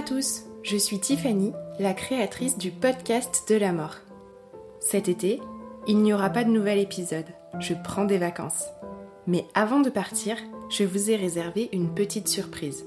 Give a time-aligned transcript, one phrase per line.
[0.00, 3.96] à tous, je suis Tiffany, la créatrice du podcast de la mort.
[4.80, 5.42] Cet été,
[5.86, 7.26] il n'y aura pas de nouvel épisode,
[7.58, 8.64] je prends des vacances.
[9.26, 10.38] Mais avant de partir,
[10.70, 12.86] je vous ai réservé une petite surprise.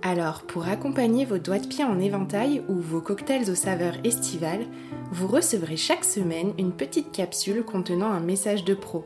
[0.00, 4.64] Alors, pour accompagner vos doigts de pied en éventail ou vos cocktails aux saveurs estivales,
[5.12, 9.04] vous recevrez chaque semaine une petite capsule contenant un message de pro.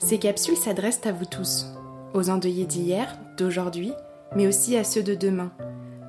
[0.00, 1.66] Ces capsules s'adressent à vous tous,
[2.14, 3.92] aux endeuillés d'hier, d'aujourd'hui
[4.34, 5.52] mais aussi à ceux de demain,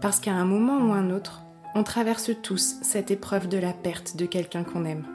[0.01, 1.43] parce qu'à un moment ou un autre,
[1.75, 5.05] on traverse tous cette épreuve de la perte de quelqu'un qu'on aime.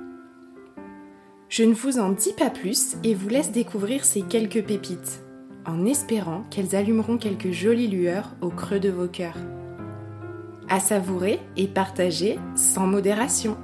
[1.48, 5.22] Je ne vous en dis pas plus et vous laisse découvrir ces quelques pépites,
[5.66, 9.38] en espérant qu'elles allumeront quelques jolies lueurs au creux de vos cœurs.
[10.68, 13.56] À savourer et partager sans modération.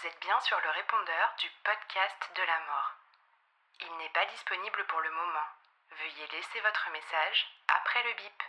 [0.00, 2.96] Sur le répondeur du podcast de la mort.
[3.80, 5.48] Il n'est pas disponible pour le moment.
[5.90, 8.42] Veuillez laisser votre message après le bip.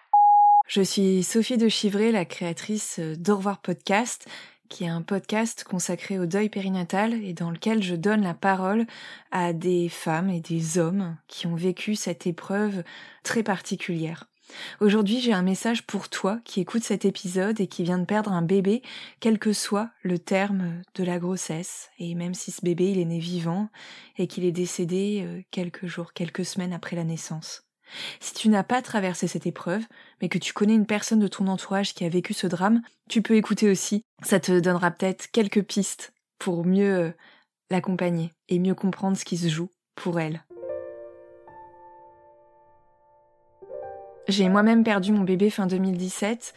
[0.68, 4.30] Je suis Sophie de Chivray, la créatrice d'Au revoir podcast,
[4.70, 8.86] qui est un podcast consacré au deuil périnatal et dans lequel je donne la parole
[9.32, 12.82] à des femmes et des hommes qui ont vécu cette épreuve
[13.24, 14.31] très particulière.
[14.80, 18.32] Aujourd'hui, j'ai un message pour toi qui écoute cet épisode et qui vient de perdre
[18.32, 18.82] un bébé,
[19.20, 23.06] quel que soit le terme de la grossesse, et même si ce bébé il est
[23.06, 23.70] né vivant
[24.18, 27.64] et qu'il est décédé euh, quelques jours, quelques semaines après la naissance.
[28.20, 29.84] Si tu n'as pas traversé cette épreuve,
[30.22, 33.22] mais que tu connais une personne de ton entourage qui a vécu ce drame, tu
[33.22, 34.04] peux écouter aussi.
[34.24, 37.12] Ça te donnera peut-être quelques pistes pour mieux euh,
[37.70, 40.44] l'accompagner et mieux comprendre ce qui se joue pour elle.
[44.28, 46.54] J'ai moi-même perdu mon bébé fin 2017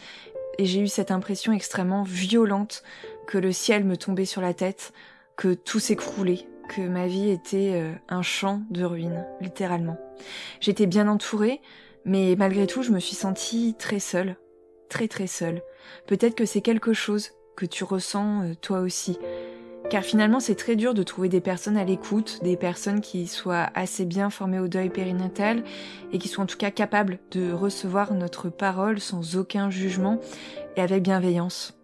[0.59, 2.83] et j'ai eu cette impression extrêmement violente
[3.27, 4.93] que le ciel me tombait sur la tête,
[5.37, 9.99] que tout s'écroulait, que ma vie était euh, un champ de ruines, littéralement.
[10.61, 11.61] J'étais bien entourée,
[12.05, 14.37] mais malgré tout, je me suis sentie très seule,
[14.89, 15.63] très très seule.
[16.07, 19.19] Peut-être que c'est quelque chose que tu ressens euh, toi aussi,
[19.91, 23.71] car finalement, c'est très dur de trouver des personnes à l'écoute, des personnes qui soient
[23.75, 25.63] assez bien formées au deuil périnatal
[26.13, 30.21] et qui soient en tout cas capables de recevoir notre parole sans aucun jugement
[30.77, 31.79] et avec bienveillance.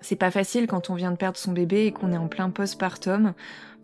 [0.00, 2.50] C'est pas facile quand on vient de perdre son bébé et qu'on est en plein
[2.50, 3.34] postpartum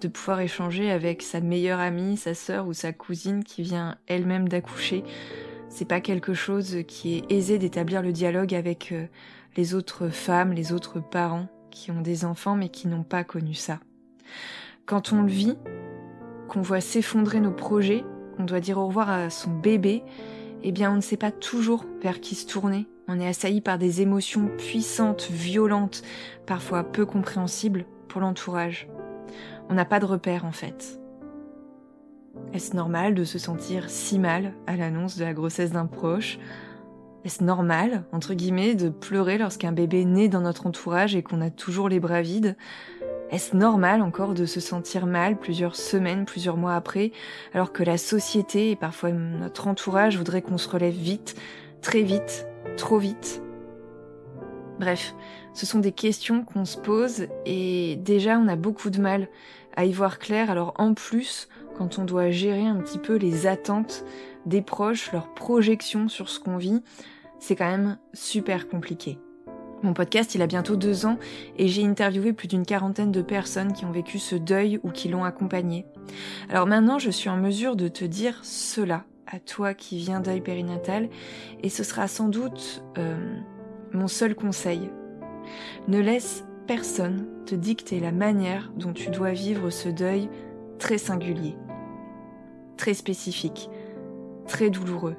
[0.01, 4.49] de pouvoir échanger avec sa meilleure amie, sa sœur ou sa cousine qui vient elle-même
[4.49, 5.05] d'accoucher.
[5.69, 9.07] C'est pas quelque chose qui est aisé d'établir le dialogue avec euh,
[9.57, 13.55] les autres femmes, les autres parents qui ont des enfants mais qui n'ont pas connu
[13.55, 13.81] ça.
[14.87, 15.57] Quand on le vit,
[16.49, 18.05] qu'on voit s'effondrer nos projets,
[18.37, 20.03] qu'on doit dire au revoir à son bébé,
[20.63, 22.87] eh bien on ne sait pas toujours vers qui se tourner.
[23.07, 26.03] On est assailli par des émotions puissantes, violentes,
[26.47, 28.89] parfois peu compréhensibles pour l'entourage.
[29.69, 30.99] On n'a pas de repère en fait.
[32.53, 36.39] Est-ce normal de se sentir si mal à l'annonce de la grossesse d'un proche?
[37.25, 41.51] Est-ce normal, entre guillemets, de pleurer lorsqu'un bébé naît dans notre entourage et qu'on a
[41.51, 42.57] toujours les bras vides?
[43.31, 47.13] Est-ce normal encore de se sentir mal plusieurs semaines, plusieurs mois après,
[47.53, 51.37] alors que la société et parfois notre entourage voudraient qu'on se relève vite,
[51.83, 53.43] très vite, trop vite?
[54.79, 55.15] Bref,
[55.53, 59.29] ce sont des questions qu'on se pose et déjà on a beaucoup de mal
[59.77, 63.47] à y voir clair, alors en plus, quand on doit gérer un petit peu les
[63.47, 64.05] attentes
[64.47, 66.83] des proches, leurs projections sur ce qu'on vit,
[67.39, 69.19] c'est quand même super compliqué.
[69.83, 71.19] Mon podcast, il a bientôt deux ans
[71.57, 75.09] et j'ai interviewé plus d'une quarantaine de personnes qui ont vécu ce deuil ou qui
[75.09, 75.87] l'ont accompagné.
[76.49, 80.41] Alors maintenant, je suis en mesure de te dire cela à toi qui viens deuil
[80.41, 81.09] périnatal
[81.63, 83.17] et ce sera sans doute euh,
[83.93, 84.91] mon seul conseil
[85.87, 90.29] Ne laisse personne te dicter la manière dont tu dois vivre ce deuil
[90.79, 91.57] très singulier,
[92.77, 93.71] très spécifique,
[94.49, 95.17] très douloureux.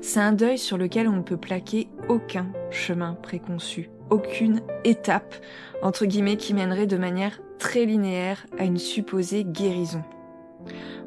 [0.00, 5.34] C'est un deuil sur lequel on ne peut plaquer aucun chemin préconçu, aucune étape,
[5.82, 10.02] entre guillemets, qui mènerait de manière très linéaire à une supposée guérison.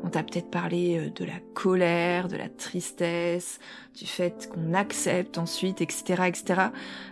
[0.04, 3.60] On t'a peut-être parlé euh, de la colère, de la tristesse,
[3.98, 6.62] du fait qu'on accepte ensuite, etc., etc.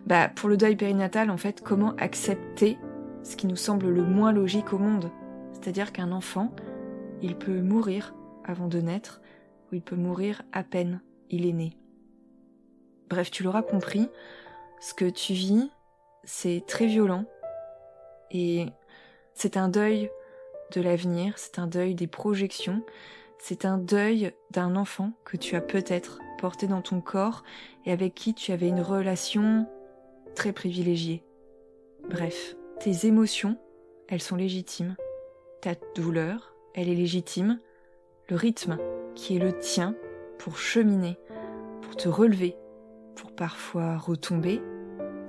[0.05, 2.77] Bah, pour le deuil périnatal, en fait, comment accepter
[3.23, 5.09] ce qui nous semble le moins logique au monde?
[5.53, 6.53] C'est-à-dire qu'un enfant,
[7.21, 8.13] il peut mourir
[8.45, 9.21] avant de naître,
[9.73, 11.77] il peut mourir à peine il est né.
[13.09, 14.09] Bref, tu l'auras compris,
[14.79, 15.69] ce que tu vis,
[16.23, 17.25] c'est très violent,
[18.31, 18.65] et
[19.33, 20.09] c'est un deuil
[20.73, 22.83] de l'avenir, c'est un deuil des projections,
[23.39, 27.43] c'est un deuil d'un enfant que tu as peut-être porté dans ton corps
[27.85, 29.67] et avec qui tu avais une relation
[30.35, 31.21] très privilégiée.
[32.09, 33.57] Bref, tes émotions,
[34.07, 34.95] elles sont légitimes.
[35.61, 37.59] Ta douleur, elle est légitime.
[38.29, 38.77] Le rythme
[39.15, 39.95] qui est le tien
[40.39, 41.17] pour cheminer,
[41.81, 42.55] pour te relever,
[43.15, 44.61] pour parfois retomber,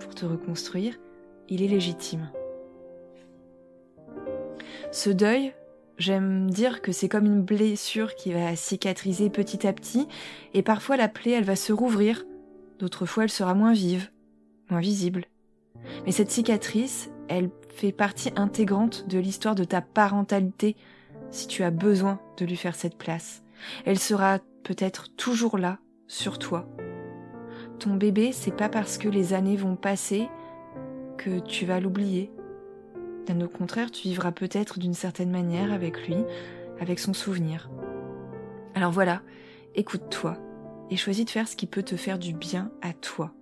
[0.01, 0.99] pour te reconstruire,
[1.49, 2.31] il est légitime.
[4.91, 5.55] Ce deuil,
[5.99, 10.09] j'aime dire que c'est comme une blessure qui va cicatriser petit à petit,
[10.53, 12.25] et parfois la plaie, elle va se rouvrir,
[12.79, 14.11] d'autres fois elle sera moins vive,
[14.71, 15.27] moins visible.
[16.07, 20.77] Mais cette cicatrice, elle fait partie intégrante de l'histoire de ta parentalité,
[21.31, 23.44] si tu as besoin de lui faire cette place.
[23.85, 26.67] Elle sera peut-être toujours là, sur toi.
[27.79, 30.29] Ton bébé, c'est pas parce que les années vont passer
[31.19, 32.33] que tu vas l'oublier.
[33.27, 36.17] D'un au contraire, tu vivras peut-être d'une certaine manière avec lui,
[36.81, 37.71] avec son souvenir.
[38.75, 39.23] Alors voilà,
[39.75, 40.39] écoute-toi
[40.91, 43.33] et choisis de faire ce qui peut te faire du bien à toi.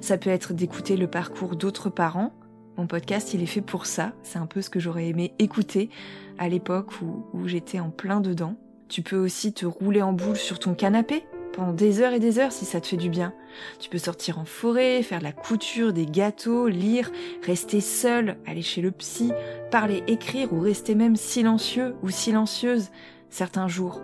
[0.00, 2.32] Ça peut être d'écouter le parcours d'autres parents.
[2.76, 4.12] Mon podcast, il est fait pour ça.
[4.22, 5.90] C'est un peu ce que j'aurais aimé écouter
[6.38, 8.56] à l'époque où j'étais en plein dedans.
[8.90, 12.40] Tu peux aussi te rouler en boule sur ton canapé pendant des heures et des
[12.40, 13.32] heures si ça te fait du bien.
[13.78, 17.12] Tu peux sortir en forêt, faire la couture, des gâteaux, lire,
[17.46, 19.30] rester seul, aller chez le psy,
[19.70, 22.90] parler, écrire ou rester même silencieux ou silencieuse
[23.28, 24.02] certains jours.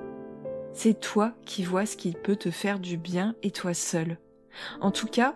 [0.72, 4.18] C'est toi qui vois ce qui peut te faire du bien et toi seul.
[4.80, 5.34] En tout cas,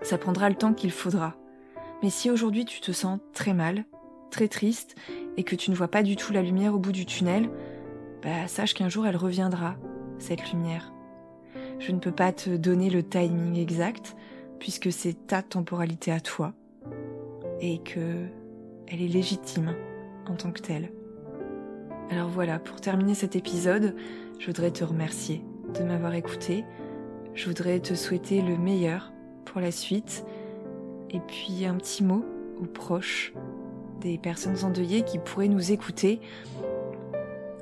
[0.00, 1.36] ça prendra le temps qu'il faudra.
[2.02, 3.84] Mais si aujourd'hui tu te sens très mal,
[4.30, 4.94] très triste
[5.36, 7.50] et que tu ne vois pas du tout la lumière au bout du tunnel,
[8.22, 9.76] bah sache qu'un jour elle reviendra
[10.18, 10.92] cette lumière.
[11.78, 14.16] Je ne peux pas te donner le timing exact,
[14.58, 16.52] puisque c'est ta temporalité à toi,
[17.60, 18.26] et que
[18.88, 19.74] elle est légitime
[20.26, 20.90] en tant que telle.
[22.10, 23.94] Alors voilà, pour terminer cet épisode,
[24.38, 25.44] je voudrais te remercier
[25.78, 26.64] de m'avoir écouté.
[27.34, 29.12] Je voudrais te souhaiter le meilleur
[29.44, 30.24] pour la suite.
[31.10, 32.24] Et puis un petit mot
[32.60, 33.32] aux proches
[34.00, 36.20] des personnes endeuillées qui pourraient nous écouter.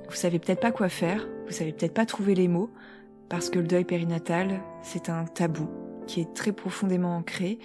[0.08, 2.70] Vous savez peut-être pas quoi faire, vous savez peut-être pas trouver les mots,
[3.28, 5.68] parce que le deuil périnatal, c'est un tabou
[6.06, 7.58] qui est très profondément ancré,